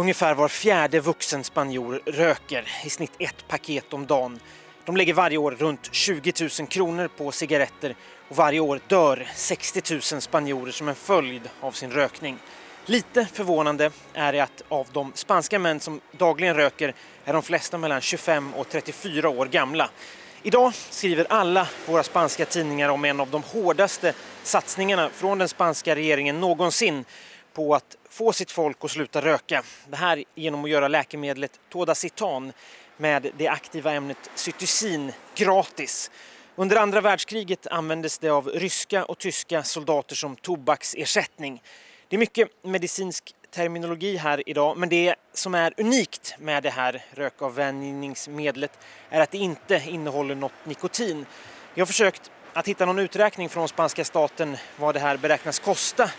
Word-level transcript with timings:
Ungefär 0.00 0.34
var 0.34 0.48
fjärde 0.48 1.00
vuxen 1.00 1.44
spanjor 1.44 2.02
röker, 2.06 2.68
i 2.84 2.90
snitt 2.90 3.12
ett 3.18 3.48
paket 3.48 3.92
om 3.92 4.06
dagen. 4.06 4.40
De 4.84 4.96
lägger 4.96 5.14
varje 5.14 5.38
år 5.38 5.50
runt 5.50 5.88
20 5.92 6.32
000 6.60 6.68
kronor 6.68 7.08
på 7.16 7.32
cigaretter 7.32 7.96
och 8.28 8.36
varje 8.36 8.60
år 8.60 8.80
dör 8.86 9.26
60 9.34 9.82
000 9.92 10.02
spanjorer 10.02 10.72
som 10.72 10.88
en 10.88 10.94
följd 10.94 11.50
av 11.60 11.72
sin 11.72 11.90
rökning. 11.90 12.38
Lite 12.86 13.26
förvånande 13.32 13.90
är 14.14 14.32
det 14.32 14.40
att 14.40 14.62
av 14.68 14.86
de 14.92 15.12
spanska 15.14 15.58
män 15.58 15.80
som 15.80 16.00
dagligen 16.12 16.56
röker 16.56 16.94
är 17.24 17.32
de 17.32 17.42
flesta 17.42 17.78
mellan 17.78 18.00
25 18.00 18.54
och 18.54 18.68
34 18.68 19.28
år 19.28 19.46
gamla. 19.46 19.90
Idag 20.42 20.74
skriver 20.74 21.26
alla 21.28 21.68
våra 21.86 22.02
spanska 22.02 22.44
tidningar 22.44 22.88
om 22.88 23.04
en 23.04 23.20
av 23.20 23.30
de 23.30 23.42
hårdaste 23.42 24.12
satsningarna 24.42 25.10
från 25.10 25.38
den 25.38 25.48
spanska 25.48 25.94
regeringen 25.94 26.40
någonsin 26.40 27.04
på 27.52 27.74
att 27.74 27.96
få 28.08 28.32
sitt 28.32 28.50
folk 28.50 28.84
att 28.84 28.90
sluta 28.90 29.20
röka. 29.20 29.62
Det 29.88 29.96
här 29.96 30.24
genom 30.34 30.64
att 30.64 30.70
göra 30.70 30.88
läkemedlet 30.88 31.60
Todacitan 31.68 32.52
med 32.96 33.30
det 33.38 33.48
aktiva 33.48 33.92
ämnet 33.92 34.30
cytosin 34.34 35.12
gratis. 35.34 36.10
Under 36.56 36.76
andra 36.76 37.00
världskriget 37.00 37.66
användes 37.66 38.18
det 38.18 38.28
av 38.28 38.48
ryska 38.48 39.04
och 39.04 39.18
tyska 39.18 39.62
soldater 39.62 40.16
som 40.16 40.36
tobaksersättning. 40.36 41.62
Det 42.08 42.16
är 42.16 42.18
mycket 42.18 42.48
medicinsk 42.64 43.34
terminologi 43.50 44.16
här 44.16 44.42
idag 44.48 44.76
men 44.76 44.88
det 44.88 45.14
som 45.32 45.54
är 45.54 45.74
unikt 45.76 46.34
med 46.38 46.62
det 46.62 46.70
här 46.70 47.04
rökavvänjningsmedlet 47.14 48.78
är 49.10 49.20
att 49.20 49.30
det 49.30 49.38
inte 49.38 49.82
innehåller 49.86 50.34
något 50.34 50.52
nikotin. 50.64 51.26
Jag 51.74 51.80
har 51.80 51.86
försökt 51.86 52.30
att 52.52 52.68
hitta 52.68 52.86
någon 52.86 52.98
uträkning 52.98 53.48
från 53.48 53.68
spanska 53.68 54.04
staten 54.04 54.56
vad 54.76 54.94
det 54.94 55.00
här 55.00 55.16
beräknas 55.16 55.58
kosta 55.58 56.10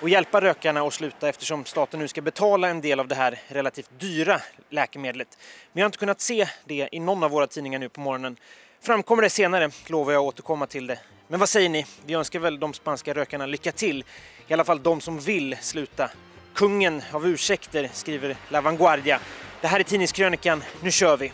och 0.00 0.08
hjälpa 0.08 0.40
rökarna 0.40 0.80
att 0.82 0.94
sluta 0.94 1.28
eftersom 1.28 1.64
staten 1.64 2.00
nu 2.00 2.08
ska 2.08 2.22
betala 2.22 2.68
en 2.68 2.80
del 2.80 3.00
av 3.00 3.08
det 3.08 3.14
här 3.14 3.38
relativt 3.48 3.90
dyra 3.98 4.40
läkemedlet. 4.70 5.38
Men 5.72 5.80
jag 5.80 5.84
har 5.84 5.88
inte 5.88 5.98
kunnat 5.98 6.20
se 6.20 6.48
det 6.64 6.88
i 6.92 7.00
någon 7.00 7.22
av 7.22 7.30
våra 7.30 7.46
tidningar 7.46 7.78
nu 7.78 7.88
på 7.88 8.00
morgonen. 8.00 8.36
Framkommer 8.82 9.22
det 9.22 9.30
senare 9.30 9.70
lovar 9.86 10.12
jag 10.12 10.20
att 10.20 10.26
återkomma 10.26 10.66
till 10.66 10.86
det. 10.86 10.98
Men 11.28 11.40
vad 11.40 11.48
säger 11.48 11.68
ni? 11.68 11.86
Vi 12.06 12.14
önskar 12.14 12.38
väl 12.38 12.60
de 12.60 12.74
spanska 12.74 13.14
rökarna 13.14 13.46
lycka 13.46 13.72
till. 13.72 14.04
I 14.48 14.52
alla 14.52 14.64
fall 14.64 14.82
de 14.82 15.00
som 15.00 15.18
vill 15.18 15.56
sluta. 15.60 16.10
Kungen 16.54 17.02
av 17.12 17.26
ursäkter, 17.26 17.90
skriver 17.92 18.36
La 18.48 18.60
Vanguardia. 18.60 19.20
Det 19.60 19.66
här 19.66 19.80
är 19.80 19.84
Tidningskrönikan. 19.84 20.62
Nu 20.82 20.90
kör 20.90 21.16
vi! 21.16 21.32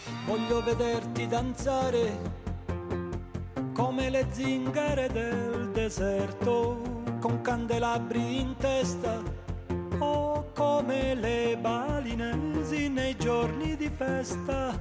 Come 3.76 4.10
le 4.10 4.24
zingare 4.34 5.08
del 5.08 5.72
deserto 5.74 6.95
con 7.26 7.42
candelabri 7.42 8.38
in 8.38 8.54
testa 8.56 9.20
o 9.98 10.44
come 10.54 11.14
le 11.16 11.56
balinesi 11.60 12.88
nei 12.88 13.16
giorni 13.16 13.76
di 13.76 13.90
festa 13.90 14.74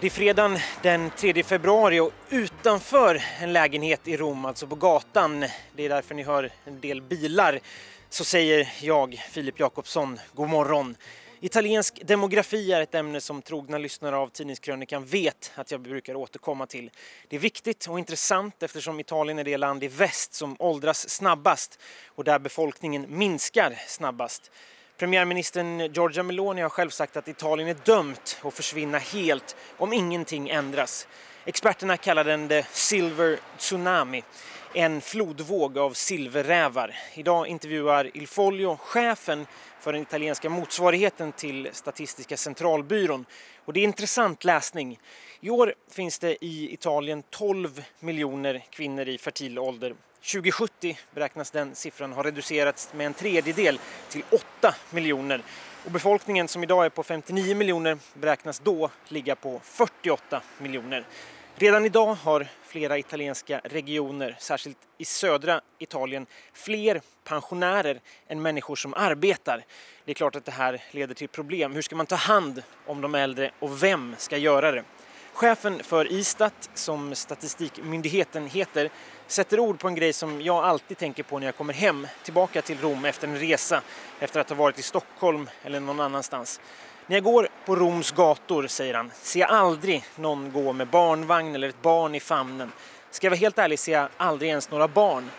det 0.00 0.06
är 0.06 0.10
fredagen 0.10 0.58
den 0.82 1.10
3 1.10 1.42
februari 1.42 2.00
och 2.00 2.12
utanför 2.28 3.22
en 3.40 3.52
lägenhet 3.52 4.08
i 4.08 4.16
Rom, 4.16 4.44
alltså 4.44 4.66
på 4.66 4.74
gatan, 4.74 5.40
det 5.76 5.84
är 5.84 5.88
därför 5.88 6.14
ni 6.14 6.22
hör 6.22 6.50
en 6.64 6.80
del 6.80 7.02
bilar, 7.02 7.60
så 8.08 8.24
säger 8.24 8.72
jag, 8.80 9.24
Filip 9.30 9.60
Jakobsson, 9.60 10.18
god 10.34 10.48
morgon. 10.48 10.96
Italiensk 11.44 12.00
demografi 12.04 12.72
är 12.72 12.80
ett 12.80 12.94
ämne 12.94 13.20
som 13.20 13.42
trogna 13.42 13.78
lyssnare 13.78 14.16
av 14.16 14.28
Tidningskrönikan 14.28 15.04
vet 15.04 15.52
att 15.54 15.70
jag 15.70 15.80
brukar 15.80 16.14
återkomma 16.14 16.66
till. 16.66 16.90
Det 17.28 17.36
är 17.36 17.40
viktigt 17.40 17.86
och 17.86 17.98
intressant 17.98 18.62
eftersom 18.62 19.00
Italien 19.00 19.38
är 19.38 19.44
det 19.44 19.56
land 19.56 19.84
i 19.84 19.88
väst 19.88 20.34
som 20.34 20.56
åldras 20.58 21.10
snabbast 21.10 21.78
och 22.06 22.24
där 22.24 22.38
befolkningen 22.38 23.06
minskar 23.08 23.74
snabbast. 23.86 24.50
Premiärministern 24.96 25.80
Giorgia 25.92 26.22
Meloni 26.22 26.62
har 26.62 26.68
själv 26.68 26.90
sagt 26.90 27.16
att 27.16 27.28
Italien 27.28 27.68
är 27.68 27.76
dömt 27.84 28.40
att 28.42 28.54
försvinna 28.54 28.98
helt 28.98 29.56
om 29.76 29.92
ingenting 29.92 30.48
ändras. 30.48 31.06
Experterna 31.44 31.96
kallar 31.96 32.24
den 32.24 32.48
the 32.48 32.66
silver 32.72 33.38
tsunami, 33.58 34.22
en 34.74 35.00
flodvåg 35.00 35.78
av 35.78 35.92
silverrävar. 35.92 36.94
Idag 37.14 37.46
intervjuar 37.46 38.10
Il 38.14 38.28
Foglio 38.28 38.76
chefen 38.76 39.46
för 39.80 39.92
den 39.92 40.02
italienska 40.02 40.48
motsvarigheten 40.50 41.32
till 41.32 41.68
Statistiska 41.72 42.36
centralbyrån. 42.36 43.24
Och 43.64 43.72
det 43.72 43.80
är 43.80 43.84
intressant 43.84 44.44
läsning. 44.44 44.98
I 45.40 45.50
år 45.50 45.74
finns 45.90 46.18
det 46.18 46.44
i 46.44 46.72
Italien 46.74 47.22
12 47.30 47.84
miljoner 48.00 48.64
kvinnor 48.70 49.08
i 49.08 49.18
fertil 49.18 49.58
ålder 49.58 49.94
2070 50.22 50.98
beräknas 51.14 51.50
den 51.50 51.74
siffran 51.74 52.12
ha 52.12 52.22
reducerats 52.22 52.92
med 52.94 53.06
en 53.06 53.14
tredjedel 53.14 53.80
till 54.08 54.22
8 54.58 54.74
miljoner. 54.90 55.42
Och 55.84 55.90
befolkningen 55.90 56.48
som 56.48 56.62
idag 56.62 56.84
är 56.84 56.88
på 56.88 57.02
59 57.02 57.56
miljoner 57.56 57.98
beräknas 58.14 58.58
då 58.58 58.90
ligga 59.08 59.36
på 59.36 59.60
48 59.64 60.42
miljoner. 60.58 61.04
Redan 61.62 61.84
idag 61.84 62.14
har 62.14 62.46
flera 62.66 62.98
italienska 62.98 63.60
regioner, 63.64 64.36
särskilt 64.38 64.78
i 64.98 65.04
södra 65.04 65.60
Italien, 65.78 66.26
fler 66.52 67.00
pensionärer 67.24 68.00
än 68.28 68.42
människor 68.42 68.76
som 68.76 68.94
arbetar. 68.94 69.64
Det 70.04 70.12
är 70.12 70.14
klart 70.14 70.36
att 70.36 70.44
det 70.44 70.52
här 70.52 70.82
leder 70.90 71.14
till 71.14 71.28
problem. 71.28 71.72
Hur 71.72 71.82
ska 71.82 71.96
man 71.96 72.06
ta 72.06 72.14
hand 72.14 72.62
om 72.86 73.00
de 73.00 73.14
äldre 73.14 73.50
och 73.58 73.82
vem 73.82 74.14
ska 74.18 74.36
göra 74.36 74.72
det? 74.72 74.84
Chefen 75.32 75.82
för 75.82 76.12
Istat, 76.12 76.70
som 76.74 77.14
statistikmyndigheten 77.14 78.46
heter, 78.46 78.90
sätter 79.26 79.60
ord 79.60 79.78
på 79.78 79.88
en 79.88 79.94
grej 79.94 80.12
som 80.12 80.42
jag 80.42 80.64
alltid 80.64 80.98
tänker 80.98 81.22
på 81.22 81.38
när 81.38 81.46
jag 81.46 81.56
kommer 81.56 81.74
hem 81.74 82.06
tillbaka 82.24 82.62
till 82.62 82.80
Rom 82.80 83.04
efter 83.04 83.28
en 83.28 83.38
resa, 83.38 83.82
efter 84.20 84.40
att 84.40 84.48
ha 84.48 84.56
varit 84.56 84.78
i 84.78 84.82
Stockholm 84.82 85.50
eller 85.64 85.80
någon 85.80 86.00
annanstans. 86.00 86.60
När 87.12 87.16
jag 87.16 87.24
går 87.24 87.48
på 87.66 87.76
Roms 87.76 88.10
gator, 88.10 88.66
säger 88.66 88.94
han, 88.94 89.10
ser 89.22 89.40
jag 89.40 89.50
aldrig 89.50 90.04
någon 90.16 90.52
gå 90.52 90.72
med 90.72 90.88
barnvagn 90.88 91.54
eller 91.54 91.68
ett 91.68 91.82
barn 91.82 92.14
i 92.14 92.20
famnen. 92.20 92.72
Ska 93.10 93.26
jag 93.26 93.30
vara 93.30 93.38
helt 93.38 93.58
ärlig 93.58 93.78
ser 93.78 93.92
jag 93.92 94.08
aldrig 94.16 94.50
ens 94.50 94.70
några 94.70 94.88
barn. 94.88 95.30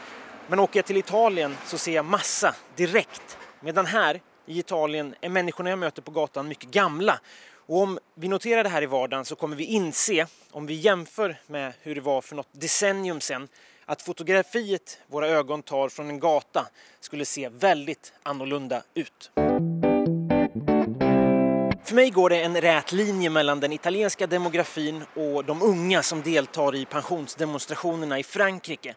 Men 0.48 0.60
åker 0.60 0.80
jag 0.80 0.86
till 0.86 0.98
Italien 0.98 1.58
så 1.66 1.78
ser 1.78 1.92
jag 1.92 2.06
massa 2.06 2.56
direkt. 2.76 3.38
Medan 3.60 3.86
här 3.86 4.22
i 4.46 4.60
Italien 4.60 5.16
är 5.22 5.30
människorna 5.30 5.70
jag 5.70 5.80
möter 5.80 6.02
på 6.02 6.12
gatan 6.12 6.48
mycket 6.48 6.72
gamla 6.72 7.20
och 7.68 7.82
om 7.82 8.00
vi 8.16 8.28
noterar 8.28 8.64
det 8.64 8.70
här 8.70 8.82
i 8.82 8.86
vardagen 8.86 9.26
så 9.26 9.36
kommer 9.36 9.56
vi 9.56 9.64
inse, 9.64 10.28
om 10.52 10.66
vi 10.66 10.74
jämför 10.74 11.36
med 11.48 11.74
hur 11.82 11.96
det 11.96 12.02
var 12.02 12.22
för 12.22 12.36
något 12.36 12.50
decennium 12.52 13.22
sedan, 13.22 13.48
att 13.86 14.02
fotografiet 14.02 15.00
våra 15.08 15.28
ögon 15.28 15.62
tar 15.62 15.90
från 15.90 16.10
en 16.10 16.20
gata 16.20 16.68
skulle 17.00 17.26
se 17.26 17.50
väldigt 17.50 18.14
annorlunda 18.24 18.84
ut. 18.94 19.32
För 21.94 21.96
mig 21.96 22.10
går 22.10 22.30
det 22.30 22.42
en 22.42 22.62
rät 22.62 22.92
linje 22.92 23.30
mellan 23.30 23.60
den 23.60 23.74
italienska 23.74 24.28
demografin 24.28 25.04
och 25.16 25.46
de 25.46 25.62
unga 25.62 26.04
som 26.04 26.22
deltar 26.22 26.76
i 26.76 26.86
pensionsdemonstrationerna 26.86 28.20
i 28.20 28.24
Frankrike. 28.24 28.96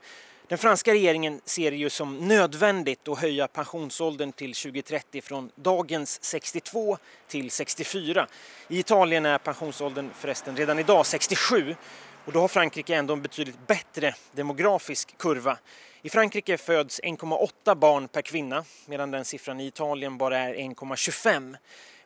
Den 0.49 0.59
franska 0.59 0.93
regeringen 0.93 1.41
ser 1.45 1.71
det 1.71 1.77
ju 1.77 1.91
som 1.91 2.17
nödvändigt 2.29 3.09
att 3.09 3.19
höja 3.19 3.49
pensionsåldern 3.49 4.33
till 4.33 4.55
2030 4.55 5.23
från 5.23 5.51
dagens 5.55 6.25
62 6.25 6.99
till 7.29 7.51
64. 7.51 8.27
I 8.69 8.79
Italien 8.79 9.27
är 9.27 9.39
pensionsåldern 9.39 10.11
förresten 10.15 10.57
redan 10.57 10.79
idag 10.79 11.07
67 11.07 11.77
och 12.25 12.33
då 12.33 12.41
har 12.41 12.49
Frankrike 12.49 12.95
ändå 12.95 13.15
en 13.15 13.23
betydligt 13.23 13.67
bättre 13.67 14.15
demografisk 14.33 15.19
kurva. 15.19 15.59
I 16.03 16.11
Frankrike 16.11 16.59
föds 16.59 17.01
1,8 17.01 17.75
barn 17.75 18.09
per 18.09 18.23
kvinna 18.23 18.65
medan 18.87 19.11
den 19.11 19.25
siffran 19.25 19.61
i 19.61 19.67
Italien 19.67 20.19
bara 20.19 20.39
är 20.39 20.55
1,25. 20.55 21.57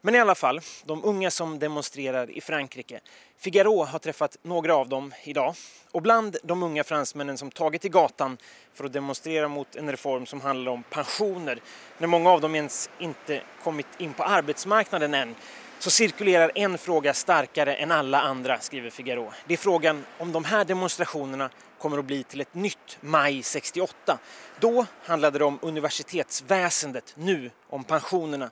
Men 0.02 0.14
i 0.14 0.18
alla 0.18 0.34
fall, 0.34 0.60
de 0.84 1.04
unga 1.04 1.30
som 1.30 1.58
demonstrerar 1.58 2.30
i 2.30 2.40
Frankrike. 2.40 3.00
Figaro 3.38 3.84
har 3.84 3.98
träffat 3.98 4.36
några 4.42 4.74
av 4.74 4.88
dem 4.88 5.14
idag. 5.24 5.54
Och 5.90 6.02
bland 6.02 6.36
de 6.42 6.62
unga 6.62 6.84
fransmännen 6.84 7.38
som 7.38 7.50
tagit 7.50 7.82
till 7.82 7.90
gatan 7.90 8.38
för 8.74 8.84
att 8.84 8.92
demonstrera 8.92 9.48
mot 9.48 9.76
en 9.76 9.90
reform 9.90 10.26
som 10.26 10.40
handlar 10.40 10.72
om 10.72 10.82
pensioner, 10.82 11.60
när 11.98 12.06
många 12.06 12.30
av 12.30 12.40
dem 12.40 12.54
ens 12.54 12.90
inte 12.98 13.42
kommit 13.62 13.86
in 13.98 14.12
på 14.12 14.22
arbetsmarknaden 14.22 15.14
än, 15.14 15.34
så 15.78 15.90
cirkulerar 15.90 16.52
en 16.54 16.78
fråga 16.78 17.14
starkare 17.14 17.74
än 17.74 17.92
alla 17.92 18.20
andra, 18.20 18.58
skriver 18.58 18.90
Figaro. 18.90 19.32
Det 19.46 19.54
är 19.54 19.58
frågan 19.58 20.04
om 20.18 20.32
de 20.32 20.44
här 20.44 20.64
demonstrationerna 20.64 21.50
kommer 21.78 21.98
att 21.98 22.04
bli 22.04 22.22
till 22.22 22.40
ett 22.40 22.54
nytt 22.54 22.98
maj 23.00 23.42
68. 23.42 24.18
Då 24.60 24.86
handlade 25.04 25.38
det 25.38 25.44
om 25.44 25.58
universitetsväsendet, 25.62 27.14
nu 27.16 27.50
om 27.68 27.84
pensionerna. 27.84 28.50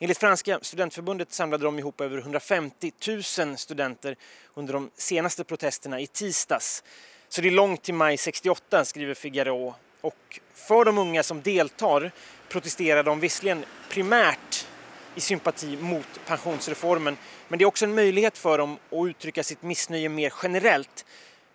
Enligt 0.00 0.18
franska 0.18 0.58
studentförbundet 0.62 1.32
samlade 1.32 1.64
de 1.64 1.78
ihop 1.78 2.00
över 2.00 2.18
150 2.18 2.92
000 3.38 3.56
studenter 3.56 4.16
under 4.54 4.72
de 4.72 4.90
senaste 4.94 5.44
protesterna 5.44 6.00
i 6.00 6.06
tisdags. 6.06 6.84
Så 7.28 7.40
det 7.40 7.48
är 7.48 7.52
långt 7.52 7.82
till 7.82 7.94
maj 7.94 8.16
68, 8.16 8.84
skriver 8.84 9.14
Figaro. 9.14 9.74
Och 10.00 10.40
för 10.54 10.84
de 10.84 10.98
unga 10.98 11.22
som 11.22 11.42
deltar 11.42 12.12
protesterar 12.48 13.02
de 13.02 13.20
visserligen 13.20 13.64
primärt 13.90 14.66
i 15.14 15.20
sympati 15.20 15.76
mot 15.76 16.26
pensionsreformen 16.26 17.16
men 17.48 17.58
det 17.58 17.64
är 17.64 17.66
också 17.66 17.84
en 17.84 17.94
möjlighet 17.94 18.38
för 18.38 18.58
dem 18.58 18.78
att 18.90 19.08
uttrycka 19.08 19.42
sitt 19.42 19.62
missnöje 19.62 20.08
mer 20.08 20.32
generellt. 20.42 21.04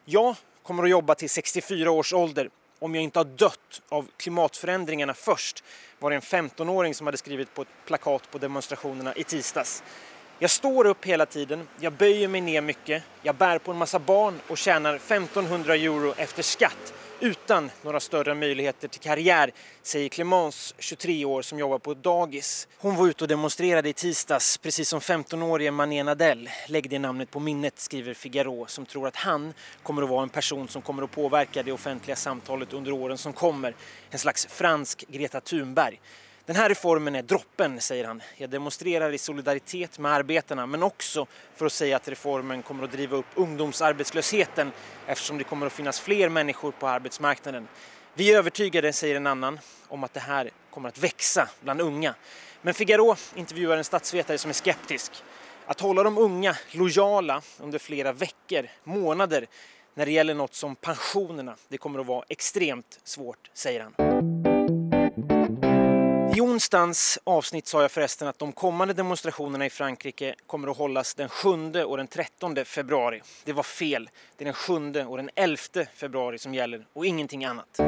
Jag 0.06 0.36
kommer 0.64 0.84
att 0.84 0.90
jobba 0.90 1.16
till 1.16 1.30
64 1.30 1.92
års 1.92 2.14
ålder 2.14 2.50
om 2.84 2.96
jag 2.96 3.04
inte 3.04 3.20
har 3.20 3.26
dött 3.26 3.82
av 3.90 4.08
klimatförändringarna 4.18 5.14
först, 5.14 5.64
var 6.00 6.10
det 6.10 6.16
en 6.16 6.22
15-åring 6.22 6.96
som 6.96 7.08
hade 7.08 7.18
skrivit 7.18 7.54
på 7.54 7.62
ett 7.62 7.68
plakat 7.86 8.32
på 8.32 8.38
demonstrationerna 8.38 9.14
i 9.16 9.24
tisdags. 9.24 9.84
Jag 10.40 10.50
står 10.50 10.86
upp 10.86 11.06
hela 11.06 11.26
tiden, 11.26 11.68
jag 11.80 11.94
böjer 11.94 12.28
mig 12.28 12.42
ner 12.42 12.62
mycket, 12.62 13.04
jag 13.22 13.36
bär 13.36 13.58
på 13.58 13.72
en 13.72 13.78
massa 13.78 14.00
barn 14.00 14.40
och 14.48 14.58
tjänar 14.58 14.96
1500 14.96 15.76
euro 15.76 16.14
efter 16.18 16.44
skatt 16.44 16.94
utan 17.24 17.72
några 17.82 18.00
större 18.00 18.36
möjligheter 18.36 18.88
till 18.88 19.02
karriär, 19.02 19.52
säger 19.82 20.10
Clemence, 20.10 20.76
23 20.80 21.26
år, 21.26 21.42
som 21.42 21.60
jobbar 21.60 21.80
på 21.80 21.92
ett 21.92 22.04
dagis. 22.04 22.68
Hon 22.78 22.96
var 22.96 23.08
ute 23.08 23.24
och 23.24 23.28
demonstrerade 23.28 23.90
i 23.90 23.94
tisdags, 23.94 24.58
precis 24.58 24.90
som 24.90 25.00
15-årige 25.00 25.72
Mané 25.72 26.04
Nadell. 26.04 26.50
Lägg 26.68 26.90
det 26.90 27.00
namnet 27.00 27.32
på 27.32 27.40
minnet, 27.40 27.80
skriver 27.80 28.14
Figaro, 28.14 28.66
som 28.68 28.86
tror 28.86 29.08
att 29.08 29.16
han 29.16 29.54
kommer 29.84 30.02
att 30.02 30.10
vara 30.10 30.24
en 30.24 30.30
person 30.30 30.68
som 30.68 30.82
kommer 30.82 31.04
att 31.04 31.12
påverka 31.12 31.64
det 31.64 31.72
offentliga 31.72 32.16
samtalet 32.16 32.74
under 32.74 32.92
åren 32.92 33.18
som 33.18 33.34
kommer. 33.34 33.76
En 34.10 34.20
slags 34.20 34.46
fransk 34.46 35.06
Greta 35.08 35.42
Thunberg. 35.42 36.00
Den 36.46 36.56
här 36.56 36.70
reformen 36.70 37.16
är 37.16 37.22
droppen, 37.22 37.82
säger 37.82 38.06
han. 38.06 38.22
Jag 38.38 38.50
demonstrerar 38.50 39.12
i 39.12 39.18
solidaritet 39.18 40.00
med 40.00 40.12
arbetarna 40.12 40.66
men 40.66 40.84
också 40.84 41.28
för 41.56 41.66
att 41.66 41.74
säga 41.74 41.96
att 41.96 42.08
reformen 42.08 42.62
kommer 42.62 42.84
att 42.84 42.92
driva 42.92 43.18
upp 43.18 43.26
ungdomsarbetslösheten 43.36 44.72
eftersom 45.08 45.38
det 45.38 45.44
kommer 45.44 45.66
att 45.66 45.74
finnas 45.74 46.00
fler 46.00 46.30
människor 46.30 46.72
på 46.72 46.88
arbetsmarknaden. 46.88 47.68
Vi 48.14 48.34
är 48.34 48.38
övertygade, 48.38 48.94
säger 48.94 49.16
en 49.16 49.28
annan, 49.28 49.60
om 49.88 50.04
att 50.04 50.14
det 50.14 50.20
här 50.20 50.50
kommer 50.70 50.90
att 50.90 50.98
växa 50.98 51.50
bland 51.62 51.82
unga. 51.82 52.16
Men 52.62 52.74
Figaro 52.74 53.16
intervjuar 53.36 53.78
en 53.78 53.84
statsvetare 53.84 54.38
som 54.38 54.50
är 54.50 54.54
skeptisk. 54.54 55.12
Att 55.66 55.80
hålla 55.80 56.04
de 56.04 56.18
unga 56.18 56.58
lojala 56.72 57.42
under 57.60 57.80
flera 57.80 58.12
veckor, 58.12 58.68
månader, 58.84 59.48
när 59.94 60.06
det 60.06 60.12
gäller 60.12 60.34
något 60.34 60.54
som 60.54 60.76
pensionerna, 60.76 61.56
det 61.68 61.78
kommer 61.78 62.00
att 62.00 62.06
vara 62.06 62.26
extremt 62.30 63.00
svårt, 63.04 63.50
säger 63.54 63.80
han. 63.82 64.43
I 66.36 66.42
onsdagens 66.42 67.20
avsnitt 67.24 67.68
sa 67.68 67.82
jag 67.82 67.92
förresten 67.92 68.28
att 68.28 68.40
de 68.40 68.52
kommande 68.52 68.94
demonstrationerna 68.94 69.66
i 69.66 69.70
Frankrike 69.70 70.36
kommer 70.48 70.68
att 70.68 70.78
hållas 70.78 71.14
den 71.16 71.30
7 71.30 71.50
och 71.84 71.98
den 71.98 72.08
13 72.08 72.66
februari. 72.66 73.22
Det 73.46 73.54
var 73.54 73.64
fel. 73.64 74.10
Det 74.38 74.44
är 74.44 74.46
den 74.46 74.54
7 74.54 75.06
och 75.06 75.18
den 75.18 75.30
11 75.36 75.58
februari 75.96 76.38
som 76.38 76.54
gäller 76.54 76.86
och 76.94 77.06
ingenting 77.06 77.46
annat. 77.46 77.80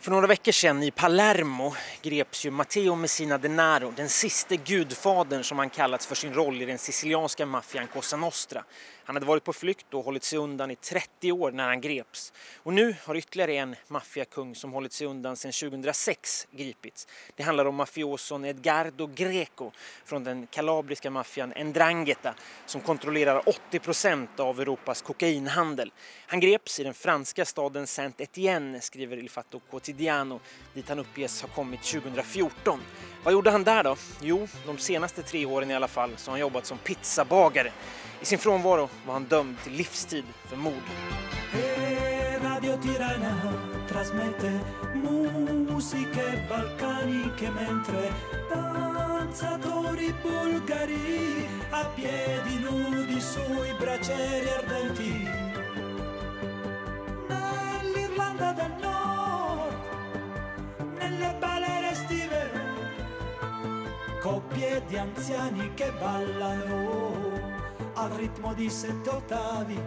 För 0.00 0.10
några 0.10 0.26
veckor 0.26 0.52
sedan 0.52 0.82
i 0.82 0.90
Palermo 0.90 1.74
greps 2.02 2.46
ju 2.46 2.50
Matteo 2.50 2.94
Messina 2.94 3.38
Denaro, 3.38 3.92
den 3.96 4.08
siste 4.08 4.56
gudfadern 4.56 5.44
som 5.44 5.58
han 5.58 5.70
kallats 5.70 6.06
för 6.06 6.14
sin 6.14 6.34
roll 6.34 6.62
i 6.62 6.64
den 6.64 6.78
sicilianska 6.78 7.46
maffian 7.46 7.86
Cosa 7.86 8.16
Nostra. 8.16 8.64
Han 9.04 9.16
hade 9.16 9.26
varit 9.26 9.44
på 9.44 9.52
flykt 9.52 9.94
och 9.94 10.04
hållit 10.04 10.24
sig 10.24 10.38
undan 10.38 10.70
i 10.70 10.76
30 10.76 11.32
år 11.32 11.50
när 11.50 11.66
han 11.66 11.80
greps. 11.80 12.32
Och 12.62 12.72
nu 12.72 12.96
har 13.04 13.16
ytterligare 13.16 13.54
en 13.54 13.76
maffiakung 13.88 14.54
som 14.54 14.72
hållit 14.72 14.92
sig 14.92 15.06
undan 15.06 15.36
sedan 15.36 15.52
2006 15.52 16.46
gripits. 16.50 17.06
Det 17.36 17.42
handlar 17.42 17.64
om 17.64 17.74
mafioson 17.74 18.44
Edgardo 18.44 19.06
Greco 19.06 19.70
från 20.04 20.24
den 20.24 20.46
kalabriska 20.46 21.10
maffian 21.10 21.52
Ndrangheta 21.56 22.34
som 22.66 22.80
kontrollerar 22.80 23.48
80 23.48 23.78
procent 23.78 24.40
av 24.40 24.60
Europas 24.60 25.02
kokainhandel. 25.02 25.92
Han 26.26 26.40
greps 26.40 26.80
i 26.80 26.84
den 26.84 26.94
franska 26.94 27.44
staden 27.44 27.86
Saint-Étienne, 27.86 28.80
skriver 28.80 29.16
Il 29.16 29.30
Fatto 29.30 29.60
Quotidiano, 29.70 30.40
dit 30.74 30.88
han 30.88 30.98
uppges 30.98 31.42
ha 31.42 31.48
kommit 31.48 31.82
2014. 31.82 32.80
Vad 33.24 33.32
gjorde 33.32 33.50
han 33.50 33.64
där 33.64 33.84
då? 33.84 33.96
Jo, 34.20 34.48
de 34.66 34.78
senaste 34.78 35.22
tre 35.22 35.46
åren 35.46 35.70
i 35.70 35.74
alla 35.74 35.88
fall 35.88 36.16
så 36.16 36.30
har 36.30 36.32
han 36.32 36.40
jobbat 36.40 36.66
som 36.66 36.78
pizzabagare. 36.78 37.72
I 38.24 38.26
sin 38.26 38.38
frånvaro 38.38 38.88
var 39.06 39.12
han 39.12 39.24
dömd 39.24 39.56
till 39.62 39.72
livstid 39.72 40.24
för 40.48 40.56
mord. 40.56 40.82
Radio 42.42 42.76
Tirana 42.82 43.52
trasmette 43.88 44.60
musiche 44.94 46.46
balcaniche 46.48 47.50
mentre 47.50 48.12
danzatori 48.50 50.14
bulgari 50.22 51.48
a 51.70 51.84
piedi 51.96 52.58
nudi 52.64 53.20
sui 53.20 53.74
braccieri 53.80 54.48
ardenti 54.58 55.28
nell'Irlanda 57.28 58.52
del 58.52 58.74
Nord 58.82 59.74
nelle 60.98 61.36
balere 61.40 61.90
estive 61.90 62.50
coppie 64.22 64.82
di 64.88 64.96
anziani 64.96 65.74
che 65.74 65.92
ballano 66.00 67.33
al 67.94 68.10
ritmo 68.10 68.54
di 68.54 68.70
sette 68.70 69.10
ottavi 69.10 69.78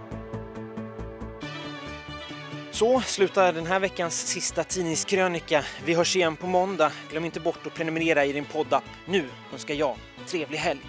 så 2.77 3.01
slutar 3.01 3.53
den 3.53 3.65
här 3.65 3.79
veckans 3.79 4.27
sista 4.27 4.63
tidningskrönika. 4.63 5.63
Vi 5.85 5.93
hörs 5.93 6.15
igen 6.15 6.35
på 6.35 6.47
måndag. 6.47 6.91
Glöm 7.11 7.25
inte 7.25 7.39
bort 7.39 7.67
att 7.67 7.73
prenumerera 7.73 8.25
i 8.25 8.33
din 8.33 8.45
poddapp. 8.45 8.83
Nu 9.05 9.25
önskar 9.53 9.73
jag 9.73 9.95
trevlig 10.27 10.57
helg. 10.57 10.81